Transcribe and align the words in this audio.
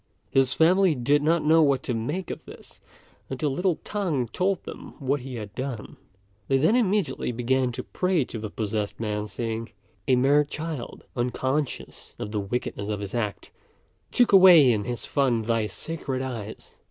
His 0.31 0.51
family 0.51 0.95
did 0.95 1.21
not 1.21 1.45
know 1.45 1.61
what 1.61 1.83
to 1.83 1.93
make 1.93 2.31
of 2.31 2.43
this, 2.45 2.81
until 3.29 3.51
little 3.51 3.75
T'ang 3.83 4.29
told 4.31 4.63
them 4.63 4.95
what 4.97 5.19
he 5.19 5.35
had 5.35 5.53
done; 5.53 5.95
they 6.47 6.57
then 6.57 6.75
immediately 6.75 7.31
began 7.31 7.71
to 7.73 7.83
pray 7.83 8.25
to 8.25 8.39
the 8.39 8.49
possessed 8.49 8.99
man, 8.99 9.27
saying, 9.27 9.73
"A 10.07 10.15
mere 10.15 10.43
child, 10.43 11.03
unconscious 11.15 12.15
of 12.17 12.31
the 12.31 12.39
wickedness 12.39 12.89
of 12.89 12.99
his 12.99 13.13
act, 13.13 13.51
took 14.11 14.31
away 14.31 14.71
in 14.71 14.85
his 14.85 15.05
fun 15.05 15.43
thy 15.43 15.67
sacred 15.67 16.23
eyes. 16.23 16.73